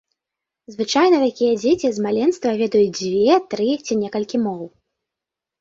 [0.75, 4.63] Звычайна такія дзеці з маленства ведаюць дзве, тры ці некалькі моў.